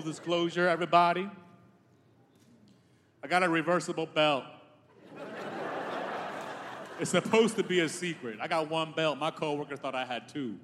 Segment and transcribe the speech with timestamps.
[0.00, 1.28] Full disclosure, everybody.
[3.22, 4.44] I got a reversible belt.
[6.98, 8.38] It's supposed to be a secret.
[8.40, 9.18] I got one belt.
[9.18, 10.56] My coworkers thought I had two.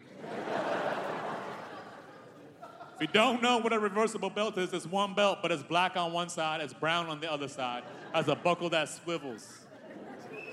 [2.95, 5.99] If you don't know what a reversible belt is, it's one belt, but it's black
[5.99, 7.83] on one side, it's brown on the other side,
[8.15, 9.67] has a buckle that swivels.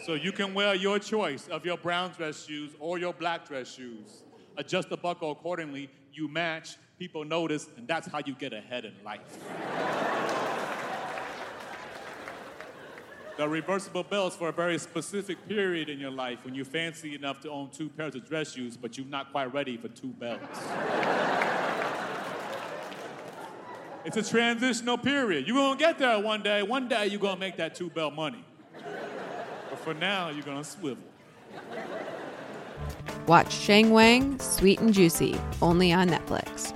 [0.06, 3.74] So you can wear your choice of your brown dress shoes or your black dress
[3.74, 4.24] shoes.
[4.58, 8.94] Adjust the buckle accordingly, you match, people notice, and that's how you get ahead in
[9.04, 9.22] life.
[13.38, 17.40] the reversible belt's for a very specific period in your life when you're fancy enough
[17.42, 20.60] to own two pairs of dress shoes, but you're not quite ready for two belts.
[24.06, 25.48] it's a transitional period.
[25.48, 26.62] You're gonna get there one day.
[26.62, 28.46] One day you're gonna make that two belt money.
[29.70, 31.04] But for now, you're gonna swivel.
[33.28, 36.74] Watch Sheng Wang, Sweet and Juicy, only on Netflix.